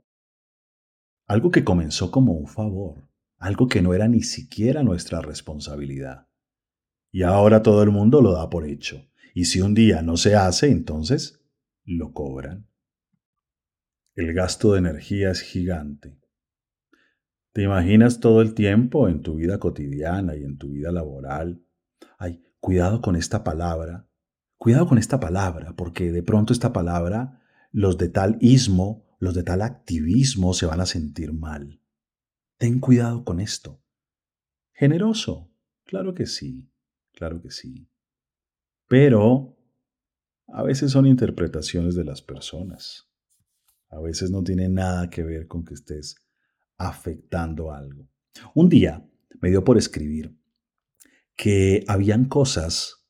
Algo 1.27 1.51
que 1.51 1.65
comenzó 1.65 2.11
como 2.11 2.35
un 2.35 2.47
favor, 2.47 3.09
algo 3.39 3.67
que 3.67 3.83
no 3.83 3.95
era 3.95 4.07
ni 4.07 4.23
siquiera 4.23 4.83
nuestra 4.83 5.21
responsabilidad. 5.21 6.29
Y 7.11 7.23
ahora 7.23 7.63
todo 7.63 7.83
el 7.83 7.91
mundo 7.91 8.21
lo 8.21 8.33
da 8.33 8.49
por 8.49 8.67
hecho. 8.67 9.09
Y 9.35 9.47
si 9.47 9.61
un 9.61 9.75
día 9.75 10.03
no 10.03 10.17
se 10.17 10.37
hace, 10.37 10.71
entonces 10.71 11.41
lo 11.85 12.13
cobran. 12.13 12.69
El 14.15 14.33
gasto 14.33 14.73
de 14.73 14.79
energía 14.79 15.31
es 15.31 15.41
gigante. 15.41 16.19
¿Te 17.53 17.63
imaginas 17.63 18.21
todo 18.21 18.41
el 18.41 18.55
tiempo 18.55 19.09
en 19.09 19.23
tu 19.23 19.35
vida 19.37 19.59
cotidiana 19.59 20.37
y 20.37 20.45
en 20.45 20.59
tu 20.59 20.71
vida 20.71 20.93
laboral? 20.93 21.63
Ay, 22.19 22.45
cuidado 22.61 23.01
con 23.01 23.17
esta 23.17 23.43
palabra. 23.43 24.06
Cuidado 24.59 24.87
con 24.87 24.99
esta 24.99 25.21
palabra, 25.21 25.75
porque 25.77 26.13
de 26.13 26.23
pronto 26.23 26.53
esta 26.53 26.73
palabra, 26.73 27.43
los 27.73 27.99
de 27.99 28.09
tal 28.09 28.39
ismo, 28.41 29.05
los 29.19 29.35
de 29.35 29.43
tal 29.43 29.63
activismo 29.63 30.55
se 30.55 30.67
van 30.67 30.81
a 30.81 30.87
sentir 30.87 31.33
mal. 31.33 31.81
Ten 32.59 32.81
cuidado 32.81 33.25
con 33.25 33.41
esto. 33.41 33.83
Generoso, 34.73 35.51
claro 35.85 36.15
que 36.15 36.27
sí, 36.27 36.71
claro 37.13 37.41
que 37.41 37.51
sí. 37.51 37.89
Pero 38.89 39.57
a 40.49 40.63
veces 40.63 40.93
son 40.93 41.07
interpretaciones 41.07 41.95
de 41.95 42.05
las 42.05 42.23
personas. 42.23 43.11
A 43.89 44.01
veces 44.01 44.31
no 44.31 44.43
tiene 44.43 44.69
nada 44.69 45.11
que 45.11 45.23
ver 45.23 45.47
con 45.47 45.65
que 45.65 45.75
estés 45.75 46.17
afectando 46.77 47.73
algo. 47.73 48.09
Un 48.55 48.69
día 48.69 49.09
me 49.41 49.51
dio 49.51 49.65
por 49.65 49.79
escribir 49.79 50.37
que 51.37 51.85
habían 51.89 52.27
cosas 52.27 53.06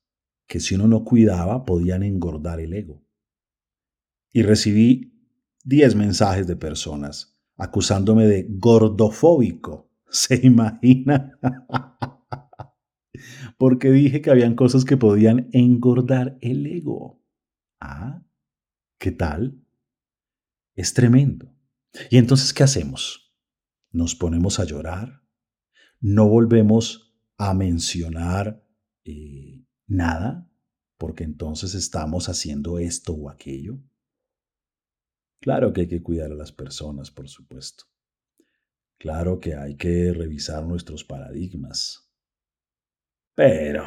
que 0.46 0.60
si 0.60 0.74
uno 0.74 0.86
no 0.86 1.04
cuidaba 1.04 1.64
podían 1.64 2.02
engordar 2.02 2.60
el 2.60 2.72
ego. 2.72 3.04
Y 4.32 4.42
recibí 4.42 5.12
10 5.64 5.94
mensajes 5.96 6.46
de 6.46 6.56
personas 6.56 7.36
acusándome 7.56 8.26
de 8.26 8.46
gordofóbico. 8.48 9.90
¿Se 10.10 10.46
imagina? 10.46 11.38
Porque 13.58 13.90
dije 13.90 14.20
que 14.20 14.30
habían 14.30 14.54
cosas 14.54 14.84
que 14.84 14.96
podían 14.96 15.48
engordar 15.52 16.38
el 16.40 16.66
ego. 16.66 17.22
Ah, 17.80 18.22
¿qué 18.98 19.10
tal? 19.10 19.62
Es 20.74 20.92
tremendo. 20.92 21.54
¿Y 22.10 22.18
entonces 22.18 22.52
qué 22.52 22.62
hacemos? 22.62 23.34
¿Nos 23.90 24.14
ponemos 24.14 24.60
a 24.60 24.64
llorar? 24.64 25.22
¿No 26.00 26.28
volvemos 26.28 27.16
a 27.38 27.54
mencionar 27.54 28.62
eh, 29.04 29.64
nada? 29.86 30.48
Porque 30.98 31.24
entonces 31.24 31.74
estamos 31.74 32.28
haciendo 32.28 32.78
esto 32.78 33.12
o 33.12 33.30
aquello. 33.30 33.78
Claro 35.40 35.72
que 35.72 35.82
hay 35.82 35.88
que 35.88 36.02
cuidar 36.02 36.32
a 36.32 36.36
las 36.36 36.52
personas, 36.52 37.10
por 37.10 37.28
supuesto. 37.28 37.84
Claro 38.98 39.38
que 39.38 39.54
hay 39.54 39.76
que 39.76 40.12
revisar 40.12 40.64
nuestros 40.64 41.04
paradigmas. 41.04 42.10
Pero 43.34 43.84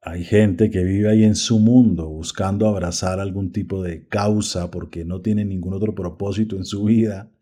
hay 0.00 0.22
gente 0.22 0.70
que 0.70 0.84
vive 0.84 1.10
ahí 1.10 1.24
en 1.24 1.34
su 1.34 1.58
mundo 1.58 2.08
buscando 2.08 2.68
abrazar 2.68 3.18
algún 3.18 3.50
tipo 3.50 3.82
de 3.82 4.06
causa 4.06 4.70
porque 4.70 5.04
no 5.04 5.20
tiene 5.20 5.44
ningún 5.44 5.74
otro 5.74 5.96
propósito 5.96 6.56
en 6.56 6.64
su 6.64 6.84
vida 6.84 7.32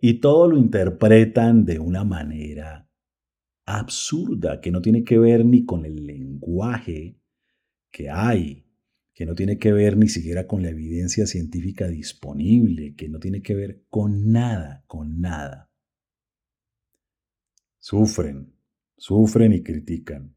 y 0.00 0.20
todo 0.20 0.48
lo 0.48 0.56
interpretan 0.56 1.64
de 1.64 1.80
una 1.80 2.04
manera 2.04 2.88
absurda 3.66 4.60
que 4.60 4.70
no 4.70 4.80
tiene 4.80 5.04
que 5.04 5.18
ver 5.18 5.44
ni 5.44 5.64
con 5.64 5.84
el 5.84 6.06
lenguaje 6.06 7.20
que 7.90 8.08
hay, 8.08 8.66
que 9.12 9.26
no 9.26 9.34
tiene 9.34 9.58
que 9.58 9.72
ver 9.72 9.96
ni 9.96 10.08
siquiera 10.08 10.46
con 10.46 10.62
la 10.62 10.70
evidencia 10.70 11.26
científica 11.26 11.88
disponible, 11.88 12.94
que 12.94 13.08
no 13.08 13.18
tiene 13.18 13.42
que 13.42 13.54
ver 13.54 13.84
con 13.90 14.30
nada, 14.30 14.84
con 14.86 15.20
nada. 15.20 15.70
Sufren, 17.78 18.54
sufren 18.96 19.52
y 19.52 19.62
critican 19.62 20.36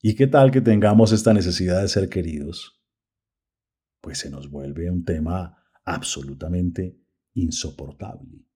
¿Y 0.00 0.14
qué 0.14 0.28
tal 0.28 0.52
que 0.52 0.60
tengamos 0.60 1.10
esta 1.12 1.34
necesidad 1.34 1.82
de 1.82 1.88
ser 1.88 2.08
queridos? 2.08 2.80
Pues 4.00 4.18
se 4.18 4.30
nos 4.30 4.48
vuelve 4.48 4.90
un 4.90 5.04
tema 5.04 5.64
absolutamente 5.84 7.00
insoportable. 7.34 8.47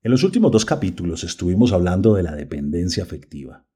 En 0.00 0.12
los 0.12 0.22
últimos 0.22 0.52
dos 0.52 0.64
capítulos 0.64 1.24
estuvimos 1.24 1.72
hablando 1.72 2.14
de 2.14 2.22
la 2.22 2.36
dependencia 2.36 3.02
afectiva. 3.02 3.66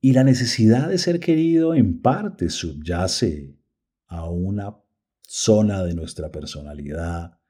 Y 0.00 0.12
la 0.12 0.22
necesidad 0.22 0.90
de 0.90 0.98
ser 0.98 1.18
querido 1.18 1.74
en 1.74 2.02
parte 2.02 2.50
subyace 2.50 3.58
a 4.06 4.28
una 4.30 4.76
zona 5.22 5.82
de 5.82 5.94
nuestra 5.94 6.30
personalidad 6.30 7.40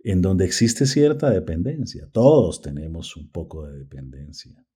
en 0.00 0.20
donde 0.20 0.44
existe 0.44 0.86
cierta 0.86 1.30
dependencia. 1.30 2.08
Todos 2.12 2.60
tenemos 2.60 3.16
un 3.16 3.30
poco 3.30 3.66
de 3.66 3.78
dependencia. 3.78 4.66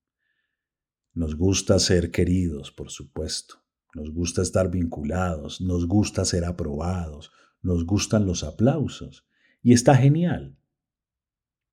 Nos 1.12 1.36
gusta 1.36 1.78
ser 1.78 2.10
queridos, 2.10 2.72
por 2.72 2.90
supuesto. 2.90 3.62
Nos 3.94 4.10
gusta 4.10 4.40
estar 4.40 4.70
vinculados, 4.70 5.60
nos 5.60 5.86
gusta 5.86 6.24
ser 6.24 6.46
aprobados, 6.46 7.30
nos 7.60 7.84
gustan 7.84 8.26
los 8.26 8.42
aplausos. 8.42 9.26
Y 9.62 9.74
está 9.74 9.94
genial. 9.94 10.57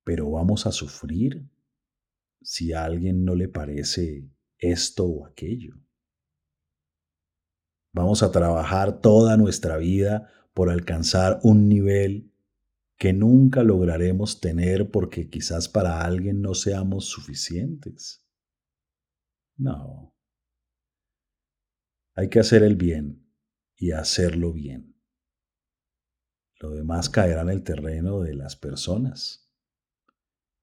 Pero 0.06 0.30
vamos 0.30 0.66
a 0.66 0.70
sufrir 0.70 1.50
si 2.40 2.72
a 2.72 2.84
alguien 2.84 3.24
no 3.24 3.34
le 3.34 3.48
parece 3.48 4.30
esto 4.56 5.04
o 5.04 5.26
aquello. 5.26 5.74
Vamos 7.92 8.22
a 8.22 8.30
trabajar 8.30 9.00
toda 9.00 9.36
nuestra 9.36 9.78
vida 9.78 10.30
por 10.54 10.70
alcanzar 10.70 11.40
un 11.42 11.68
nivel 11.68 12.32
que 12.96 13.12
nunca 13.12 13.64
lograremos 13.64 14.40
tener 14.40 14.92
porque 14.92 15.28
quizás 15.28 15.68
para 15.68 16.02
alguien 16.02 16.40
no 16.40 16.54
seamos 16.54 17.06
suficientes. 17.06 18.24
No. 19.56 20.14
Hay 22.14 22.28
que 22.28 22.38
hacer 22.38 22.62
el 22.62 22.76
bien 22.76 23.26
y 23.76 23.90
hacerlo 23.90 24.52
bien. 24.52 24.94
Lo 26.60 26.70
demás 26.70 27.10
caerá 27.10 27.40
en 27.42 27.50
el 27.50 27.64
terreno 27.64 28.20
de 28.20 28.36
las 28.36 28.54
personas 28.54 29.45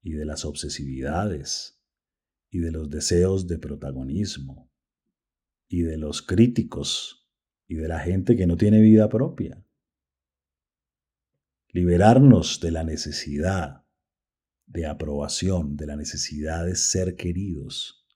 y 0.04 0.12
de 0.12 0.26
las 0.26 0.44
obsesividades 0.44 1.80
y 2.50 2.60
de 2.60 2.70
los 2.70 2.90
deseos 2.90 3.48
de 3.48 3.58
protagonismo 3.58 4.70
y 5.66 5.82
de 5.82 5.96
los 5.96 6.22
críticos 6.22 7.26
y 7.66 7.76
de 7.76 7.88
la 7.88 7.98
gente 7.98 8.36
que 8.36 8.46
no 8.46 8.56
tiene 8.56 8.80
vida 8.80 9.08
propia. 9.08 9.64
Liberarnos 11.70 12.60
de 12.60 12.70
la 12.70 12.84
necesidad 12.84 13.84
de 14.66 14.86
aprobación, 14.86 15.76
de 15.76 15.86
la 15.86 15.96
necesidad 15.96 16.64
de 16.66 16.76
ser 16.76 17.16
queridos 17.16 18.06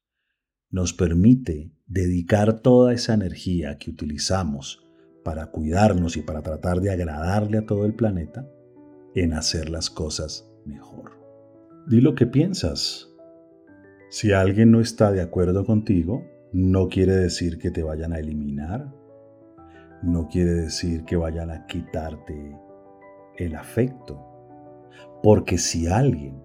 nos 0.70 0.92
permite 0.92 1.72
dedicar 1.86 2.60
toda 2.60 2.92
esa 2.92 3.14
energía 3.14 3.78
que 3.78 3.90
utilizamos 3.90 4.86
para 5.24 5.46
cuidarnos 5.46 6.18
y 6.18 6.22
para 6.22 6.42
tratar 6.42 6.80
de 6.82 6.90
agradarle 6.90 7.58
a 7.58 7.66
todo 7.66 7.86
el 7.86 7.94
planeta 7.94 8.46
en 9.14 9.32
hacer 9.32 9.70
las 9.70 9.88
cosas 9.88 10.46
mejor. 10.66 11.07
Di 11.88 12.02
lo 12.02 12.14
que 12.14 12.26
piensas. 12.26 13.08
Si 14.10 14.32
alguien 14.32 14.70
no 14.70 14.82
está 14.82 15.10
de 15.10 15.22
acuerdo 15.22 15.64
contigo, 15.64 16.22
no 16.52 16.88
quiere 16.88 17.14
decir 17.16 17.56
que 17.56 17.70
te 17.70 17.82
vayan 17.82 18.12
a 18.12 18.18
eliminar, 18.18 18.92
no 20.02 20.28
quiere 20.28 20.52
decir 20.52 21.06
que 21.06 21.16
vayan 21.16 21.50
a 21.50 21.64
quitarte 21.64 22.54
el 23.38 23.54
afecto, 23.54 24.22
porque 25.22 25.56
si 25.56 25.86
alguien, 25.86 26.44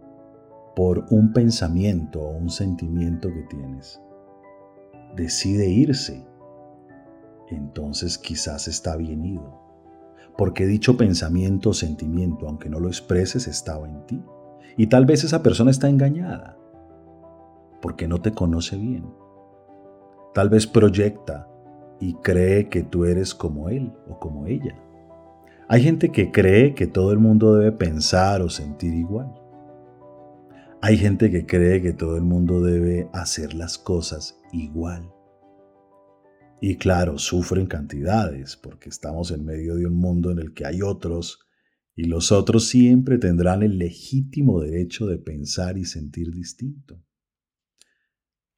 por 0.77 1.07
un 1.09 1.33
pensamiento 1.33 2.21
o 2.21 2.37
un 2.37 2.49
sentimiento 2.49 3.27
que 3.27 3.43
tienes, 3.49 3.99
decide 5.17 5.67
irse, 5.67 6.25
entonces 7.49 8.17
quizás 8.17 8.69
está 8.69 8.95
bien 8.95 9.25
ido, 9.25 9.59
porque 10.37 10.65
dicho 10.65 10.95
pensamiento 10.95 11.71
o 11.71 11.73
sentimiento, 11.73 12.47
aunque 12.47 12.69
no 12.69 12.79
lo 12.79 12.87
expreses, 12.87 13.49
estaba 13.49 13.89
en 13.89 14.05
ti. 14.05 14.23
Y 14.77 14.87
tal 14.87 15.05
vez 15.05 15.23
esa 15.23 15.43
persona 15.43 15.71
está 15.71 15.89
engañada, 15.89 16.57
porque 17.81 18.07
no 18.07 18.21
te 18.21 18.31
conoce 18.31 18.77
bien. 18.77 19.05
Tal 20.33 20.49
vez 20.49 20.65
proyecta 20.65 21.47
y 21.99 22.15
cree 22.15 22.69
que 22.69 22.83
tú 22.83 23.05
eres 23.05 23.35
como 23.35 23.69
él 23.69 23.93
o 24.07 24.19
como 24.19 24.47
ella. 24.47 24.75
Hay 25.67 25.81
gente 25.81 26.11
que 26.11 26.31
cree 26.31 26.73
que 26.73 26.87
todo 26.87 27.11
el 27.11 27.19
mundo 27.19 27.55
debe 27.55 27.71
pensar 27.71 28.41
o 28.41 28.49
sentir 28.49 28.93
igual. 28.93 29.33
Hay 30.81 30.97
gente 30.97 31.31
que 31.31 31.45
cree 31.45 31.81
que 31.81 31.93
todo 31.93 32.17
el 32.17 32.23
mundo 32.23 32.61
debe 32.61 33.07
hacer 33.13 33.53
las 33.53 33.77
cosas 33.77 34.41
igual. 34.51 35.09
Y 36.59 36.77
claro, 36.77 37.17
sufren 37.17 37.67
cantidades 37.67 38.57
porque 38.57 38.89
estamos 38.89 39.31
en 39.31 39.45
medio 39.45 39.75
de 39.75 39.85
un 39.85 39.95
mundo 39.95 40.31
en 40.31 40.39
el 40.39 40.53
que 40.53 40.65
hay 40.65 40.81
otros 40.81 41.39
y 41.95 42.05
los 42.05 42.31
otros 42.31 42.67
siempre 42.67 43.17
tendrán 43.17 43.61
el 43.61 43.77
legítimo 43.77 44.61
derecho 44.61 45.05
de 45.05 45.17
pensar 45.17 45.77
y 45.77 45.85
sentir 45.85 46.31
distinto. 46.31 47.03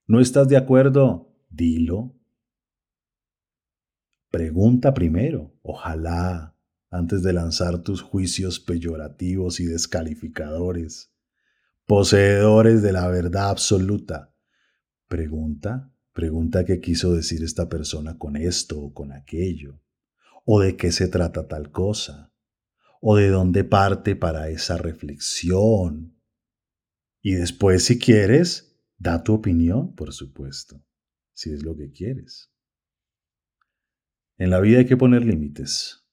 ¿No 0.08 0.20
estás 0.20 0.48
de 0.48 0.58
acuerdo? 0.58 1.34
Dilo. 1.50 2.16
Pregunta 4.30 4.94
primero, 4.94 5.54
ojalá, 5.62 6.56
antes 6.90 7.24
de 7.24 7.34
lanzar 7.34 7.84
tus 7.84 8.02
juicios 8.02 8.60
peyorativos 8.60 9.60
y 9.60 9.66
descalificadores, 9.66 11.12
poseedores 11.86 12.82
de 12.82 12.94
la 12.94 13.08
verdad 13.08 13.50
absoluta. 13.50 14.34
Pregunta, 15.08 15.92
pregunta 16.14 16.66
qué 16.66 16.80
quiso 16.80 17.14
decir 17.14 17.44
esta 17.44 17.68
persona 17.70 18.18
con 18.18 18.36
esto 18.36 18.80
o 18.80 18.94
con 18.94 19.12
aquello, 19.12 19.82
o 20.46 20.62
de 20.62 20.78
qué 20.78 20.92
se 20.92 21.08
trata 21.08 21.48
tal 21.48 21.72
cosa, 21.72 22.34
o 23.08 23.16
de 23.16 23.30
dónde 23.30 23.64
parte 23.64 24.16
para 24.16 24.50
esa 24.50 24.78
reflexión. 24.78 26.20
Y 27.22 27.34
después, 27.36 27.84
si 27.84 28.00
quieres, 28.00 28.82
da 28.98 29.24
tu 29.24 29.36
opinión, 29.36 29.94
por 29.94 30.12
supuesto, 30.12 30.84
si 31.32 31.54
es 31.54 31.62
lo 31.62 31.78
que 31.78 31.92
quieres. 31.92 32.52
En 34.38 34.50
la 34.50 34.60
vida 34.60 34.80
hay 34.80 34.88
que 34.88 34.98
poner 34.98 35.24
límites. 35.24 36.04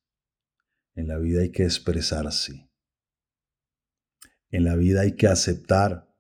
En 0.94 1.08
la 1.08 1.16
vida 1.16 1.40
hay 1.40 1.50
que 1.50 1.62
expresarse. 1.62 2.70
En 4.50 4.64
la 4.64 4.76
vida 4.76 5.00
hay 5.00 5.16
que 5.16 5.28
aceptar 5.28 6.14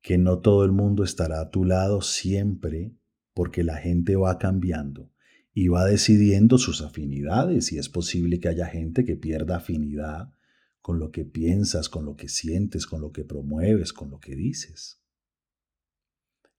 que 0.00 0.18
no 0.18 0.40
todo 0.40 0.64
el 0.64 0.72
mundo 0.72 1.04
estará 1.04 1.40
a 1.40 1.50
tu 1.50 1.64
lado 1.64 2.00
siempre 2.00 2.92
porque 3.34 3.62
la 3.62 3.76
gente 3.76 4.16
va 4.16 4.36
cambiando 4.36 5.11
y 5.54 5.68
va 5.68 5.84
decidiendo 5.84 6.58
sus 6.58 6.80
afinidades 6.80 7.72
y 7.72 7.78
es 7.78 7.88
posible 7.88 8.40
que 8.40 8.48
haya 8.48 8.66
gente 8.66 9.04
que 9.04 9.16
pierda 9.16 9.56
afinidad 9.56 10.32
con 10.80 10.98
lo 10.98 11.10
que 11.10 11.24
piensas, 11.24 11.88
con 11.88 12.04
lo 12.04 12.16
que 12.16 12.28
sientes, 12.28 12.86
con 12.86 13.00
lo 13.00 13.12
que 13.12 13.24
promueves, 13.24 13.92
con 13.92 14.10
lo 14.10 14.18
que 14.18 14.34
dices. 14.34 15.02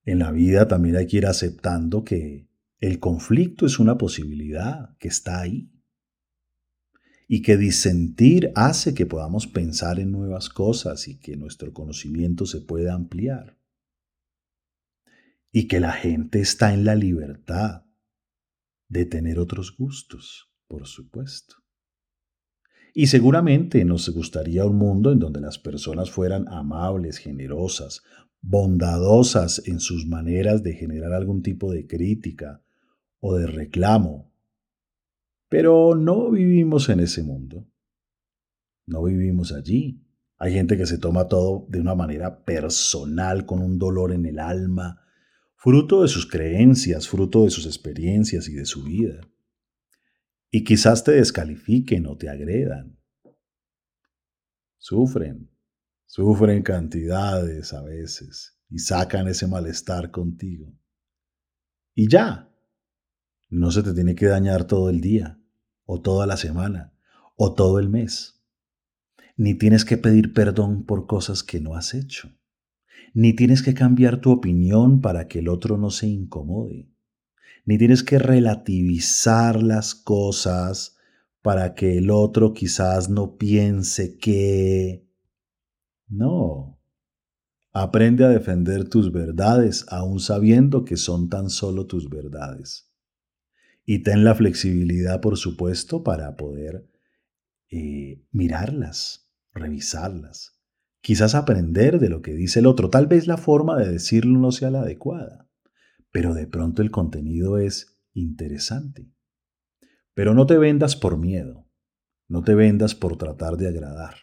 En 0.05 0.19
la 0.19 0.31
vida 0.31 0.67
también 0.67 0.95
hay 0.95 1.07
que 1.07 1.17
ir 1.17 1.25
aceptando 1.25 2.03
que 2.03 2.47
el 2.79 2.99
conflicto 2.99 3.65
es 3.65 3.79
una 3.79 3.97
posibilidad 3.97 4.97
que 4.97 5.07
está 5.07 5.41
ahí 5.41 5.71
y 7.27 7.41
que 7.41 7.57
disentir 7.57 8.51
hace 8.55 8.93
que 8.93 9.05
podamos 9.05 9.47
pensar 9.47 9.99
en 9.99 10.11
nuevas 10.11 10.49
cosas 10.49 11.07
y 11.07 11.17
que 11.17 11.35
nuestro 11.35 11.73
conocimiento 11.73 12.45
se 12.45 12.61
pueda 12.61 12.93
ampliar. 12.93 13.57
Y 15.51 15.67
que 15.67 15.79
la 15.79 15.93
gente 15.93 16.41
está 16.41 16.73
en 16.73 16.83
la 16.83 16.95
libertad 16.95 17.82
de 18.93 19.05
tener 19.05 19.39
otros 19.39 19.75
gustos, 19.75 20.51
por 20.67 20.85
supuesto. 20.85 21.55
Y 22.93 23.07
seguramente 23.07 23.83
nos 23.85 24.07
gustaría 24.09 24.65
un 24.65 24.75
mundo 24.75 25.11
en 25.11 25.17
donde 25.17 25.41
las 25.41 25.57
personas 25.57 26.11
fueran 26.11 26.47
amables, 26.47 27.17
generosas, 27.17 28.03
bondadosas 28.39 29.63
en 29.65 29.79
sus 29.79 30.05
maneras 30.05 30.61
de 30.61 30.73
generar 30.73 31.11
algún 31.11 31.41
tipo 31.41 31.71
de 31.71 31.87
crítica, 31.87 32.61
o 33.19 33.35
de 33.35 33.47
reclamo. 33.47 34.31
Pero 35.49 35.95
no 35.95 36.29
vivimos 36.29 36.89
en 36.89 36.99
ese 36.99 37.23
mundo. 37.23 37.65
No 38.85 39.03
vivimos 39.03 39.53
allí. 39.53 40.05
Hay 40.37 40.53
gente 40.53 40.77
que 40.77 40.85
se 40.85 40.99
toma 40.99 41.27
todo 41.27 41.65
de 41.69 41.79
una 41.79 41.95
manera 41.95 42.43
personal, 42.43 43.45
con 43.45 43.59
un 43.59 43.79
dolor 43.79 44.11
en 44.11 44.25
el 44.25 44.37
alma, 44.37 45.02
fruto 45.63 46.01
de 46.01 46.09
sus 46.09 46.25
creencias, 46.25 47.07
fruto 47.07 47.45
de 47.45 47.49
sus 47.49 47.65
experiencias 47.65 48.49
y 48.49 48.53
de 48.53 48.65
su 48.65 48.83
vida. 48.83 49.21
Y 50.51 50.65
quizás 50.65 51.05
te 51.05 51.13
descalifiquen 51.13 52.05
o 52.05 52.17
te 52.17 52.27
agredan. 52.27 52.99
Sufren, 54.77 55.49
sufren 56.05 56.63
cantidades 56.63 57.71
a 57.71 57.81
veces 57.81 58.59
y 58.69 58.79
sacan 58.79 59.29
ese 59.29 59.47
malestar 59.47 60.11
contigo. 60.11 60.77
Y 61.95 62.09
ya, 62.09 62.53
no 63.47 63.71
se 63.71 63.83
te 63.83 63.93
tiene 63.93 64.15
que 64.15 64.25
dañar 64.25 64.65
todo 64.65 64.89
el 64.89 64.99
día, 64.99 65.39
o 65.85 66.01
toda 66.01 66.27
la 66.27 66.35
semana, 66.35 66.93
o 67.37 67.53
todo 67.53 67.79
el 67.79 67.87
mes. 67.87 68.43
Ni 69.37 69.57
tienes 69.57 69.85
que 69.85 69.95
pedir 69.95 70.33
perdón 70.33 70.85
por 70.85 71.07
cosas 71.07 71.41
que 71.41 71.61
no 71.61 71.75
has 71.75 71.93
hecho. 71.93 72.37
Ni 73.13 73.33
tienes 73.33 73.61
que 73.61 73.73
cambiar 73.73 74.21
tu 74.21 74.31
opinión 74.31 75.01
para 75.01 75.27
que 75.27 75.39
el 75.39 75.49
otro 75.49 75.77
no 75.77 75.89
se 75.89 76.07
incomode. 76.07 76.89
Ni 77.65 77.77
tienes 77.77 78.03
que 78.03 78.19
relativizar 78.19 79.61
las 79.61 79.95
cosas 79.95 80.97
para 81.41 81.75
que 81.75 81.97
el 81.97 82.09
otro 82.09 82.53
quizás 82.53 83.09
no 83.09 83.37
piense 83.37 84.17
que... 84.17 85.07
No. 86.07 86.79
Aprende 87.71 88.23
a 88.23 88.29
defender 88.29 88.87
tus 88.87 89.11
verdades 89.11 89.85
aún 89.89 90.19
sabiendo 90.19 90.85
que 90.85 90.95
son 90.95 91.29
tan 91.29 91.49
solo 91.49 91.87
tus 91.87 92.09
verdades. 92.09 92.91
Y 93.85 94.03
ten 94.03 94.23
la 94.23 94.35
flexibilidad, 94.35 95.21
por 95.21 95.37
supuesto, 95.37 96.03
para 96.03 96.35
poder 96.35 96.87
eh, 97.69 98.23
mirarlas, 98.31 99.29
revisarlas, 99.53 100.59
quizás 101.03 101.35
aprender 101.35 101.99
de 101.99 102.07
lo 102.07 102.21
que 102.21 102.33
dice 102.33 102.59
el 102.59 102.65
otro. 102.65 102.89
Tal 102.89 103.07
vez 103.07 103.27
la 103.27 103.37
forma 103.37 103.77
de 103.77 103.91
decirlo 103.91 104.39
no 104.39 104.51
sea 104.51 104.71
la 104.71 104.81
adecuada, 104.81 105.49
pero 106.11 106.33
de 106.33 106.47
pronto 106.47 106.81
el 106.81 106.91
contenido 106.91 107.57
es 107.59 108.01
interesante. 108.13 109.11
Pero 110.13 110.33
no 110.33 110.47
te 110.47 110.57
vendas 110.57 110.95
por 110.95 111.17
miedo, 111.17 111.69
no 112.29 112.41
te 112.41 112.55
vendas 112.55 112.95
por 112.95 113.17
tratar 113.17 113.57
de 113.57 113.67
agradar. 113.67 114.15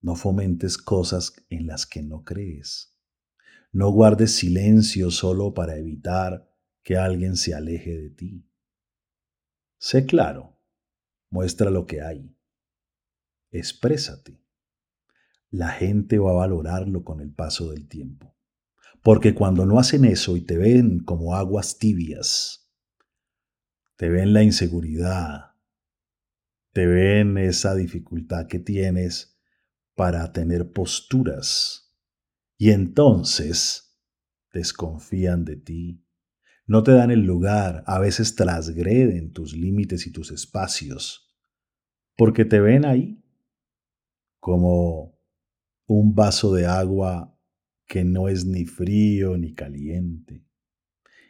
No 0.00 0.16
fomentes 0.16 0.78
cosas 0.78 1.34
en 1.50 1.66
las 1.66 1.86
que 1.86 2.02
no 2.02 2.24
crees. 2.24 2.98
No 3.72 3.90
guardes 3.90 4.32
silencio 4.32 5.10
solo 5.10 5.52
para 5.52 5.76
evitar 5.76 6.50
que 6.82 6.96
alguien 6.96 7.36
se 7.36 7.54
aleje 7.54 7.96
de 7.96 8.10
ti. 8.10 8.50
Sé 9.78 10.06
claro, 10.06 10.58
muestra 11.28 11.70
lo 11.70 11.86
que 11.86 12.00
hay, 12.00 12.34
exprésate. 13.50 14.41
La 15.52 15.68
gente 15.68 16.18
va 16.18 16.30
a 16.30 16.34
valorarlo 16.34 17.04
con 17.04 17.20
el 17.20 17.30
paso 17.30 17.70
del 17.70 17.86
tiempo. 17.86 18.34
Porque 19.02 19.34
cuando 19.34 19.66
no 19.66 19.78
hacen 19.78 20.06
eso 20.06 20.36
y 20.36 20.40
te 20.40 20.56
ven 20.56 21.00
como 21.00 21.34
aguas 21.34 21.78
tibias, 21.78 22.72
te 23.96 24.08
ven 24.08 24.32
la 24.32 24.42
inseguridad, 24.42 25.52
te 26.72 26.86
ven 26.86 27.36
esa 27.36 27.74
dificultad 27.74 28.46
que 28.46 28.60
tienes 28.60 29.38
para 29.94 30.32
tener 30.32 30.72
posturas 30.72 31.94
y 32.56 32.70
entonces 32.70 34.00
desconfían 34.54 35.44
de 35.44 35.56
ti, 35.56 36.06
no 36.66 36.82
te 36.82 36.92
dan 36.92 37.10
el 37.10 37.26
lugar, 37.26 37.84
a 37.86 37.98
veces 37.98 38.36
transgreden 38.36 39.32
tus 39.32 39.52
límites 39.54 40.06
y 40.06 40.12
tus 40.12 40.30
espacios, 40.30 41.36
porque 42.16 42.46
te 42.46 42.60
ven 42.60 42.86
ahí 42.86 43.22
como 44.40 45.21
un 45.92 46.14
vaso 46.14 46.52
de 46.54 46.66
agua 46.66 47.36
que 47.86 48.04
no 48.04 48.28
es 48.28 48.44
ni 48.44 48.64
frío 48.64 49.36
ni 49.36 49.54
caliente, 49.54 50.44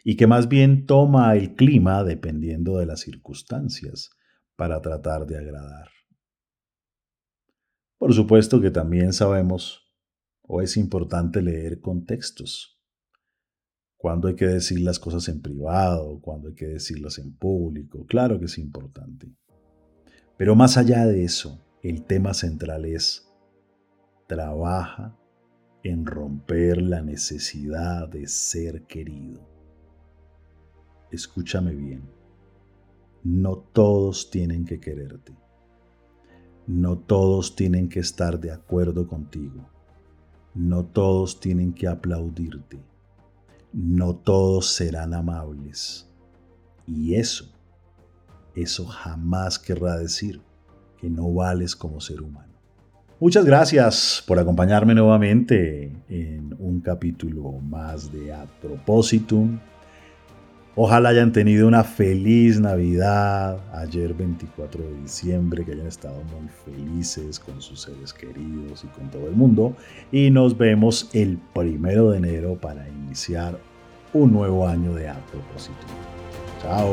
y 0.04 0.16
que 0.16 0.26
más 0.26 0.48
bien 0.48 0.86
toma 0.86 1.34
el 1.34 1.54
clima 1.54 2.04
dependiendo 2.04 2.78
de 2.78 2.86
las 2.86 3.00
circunstancias 3.00 4.10
para 4.56 4.80
tratar 4.80 5.26
de 5.26 5.38
agradar. 5.38 5.88
Por 7.98 8.12
supuesto 8.14 8.60
que 8.60 8.70
también 8.70 9.12
sabemos, 9.12 9.88
o 10.42 10.60
es 10.60 10.76
importante 10.76 11.40
leer 11.40 11.80
contextos, 11.80 12.80
cuándo 13.96 14.26
hay 14.26 14.34
que 14.34 14.46
decir 14.46 14.80
las 14.80 14.98
cosas 14.98 15.28
en 15.28 15.40
privado, 15.40 16.20
cuándo 16.20 16.48
hay 16.48 16.54
que 16.54 16.66
decirlas 16.66 17.18
en 17.18 17.36
público. 17.36 18.04
Claro 18.06 18.40
que 18.40 18.46
es 18.46 18.58
importante. 18.58 19.32
Pero 20.36 20.56
más 20.56 20.76
allá 20.76 21.06
de 21.06 21.22
eso, 21.22 21.64
el 21.82 22.04
tema 22.04 22.34
central 22.34 22.84
es, 22.84 23.31
trabaja 24.34 25.16
en 25.82 26.06
romper 26.06 26.80
la 26.80 27.02
necesidad 27.02 28.08
de 28.08 28.26
ser 28.26 28.82
querido. 28.82 29.40
Escúchame 31.10 31.74
bien, 31.74 32.02
no 33.24 33.56
todos 33.56 34.30
tienen 34.30 34.64
que 34.64 34.80
quererte. 34.80 35.36
No 36.66 36.96
todos 36.96 37.56
tienen 37.56 37.88
que 37.88 38.00
estar 38.00 38.38
de 38.38 38.52
acuerdo 38.52 39.08
contigo. 39.08 39.68
No 40.54 40.84
todos 40.84 41.40
tienen 41.40 41.72
que 41.72 41.88
aplaudirte 41.88 42.80
no 43.72 44.14
todos 44.14 44.74
serán 44.74 45.14
amables. 45.14 46.06
Y 46.86 47.14
eso, 47.14 47.46
eso 48.54 48.84
jamás 48.86 49.58
querrá 49.58 49.96
decir 49.96 50.42
que 50.98 51.08
no 51.08 51.32
vales 51.32 51.74
como 51.74 52.00
ser 52.00 52.20
humano. 52.22 52.51
Muchas 53.22 53.44
gracias 53.44 54.24
por 54.26 54.40
acompañarme 54.40 54.96
nuevamente 54.96 55.92
en 56.08 56.56
un 56.58 56.80
capítulo 56.80 57.52
más 57.52 58.12
de 58.12 58.32
A 58.32 58.46
Propositum. 58.60 59.60
Ojalá 60.74 61.10
hayan 61.10 61.30
tenido 61.30 61.68
una 61.68 61.84
feliz 61.84 62.58
Navidad 62.58 63.60
ayer 63.74 64.12
24 64.12 64.82
de 64.82 65.02
diciembre, 65.02 65.64
que 65.64 65.70
hayan 65.70 65.86
estado 65.86 66.20
muy 66.36 66.48
felices 66.64 67.38
con 67.38 67.62
sus 67.62 67.82
seres 67.82 68.12
queridos 68.12 68.82
y 68.82 68.88
con 68.88 69.08
todo 69.08 69.28
el 69.28 69.36
mundo. 69.36 69.76
Y 70.10 70.32
nos 70.32 70.58
vemos 70.58 71.08
el 71.12 71.38
primero 71.54 72.10
de 72.10 72.18
enero 72.18 72.58
para 72.60 72.88
iniciar 72.88 73.56
un 74.12 74.32
nuevo 74.32 74.66
año 74.66 74.94
de 74.94 75.08
A 75.08 75.24
Propósito. 75.26 75.86
Chao. 76.60 76.92